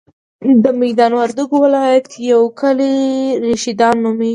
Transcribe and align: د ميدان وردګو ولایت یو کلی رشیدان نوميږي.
د 0.63 0.65
ميدان 0.81 1.11
وردګو 1.19 1.55
ولایت 1.65 2.07
یو 2.31 2.41
کلی 2.59 2.93
رشیدان 3.47 3.95
نوميږي. 4.03 4.29